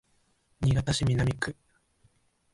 [0.63, 1.55] 新潟市南区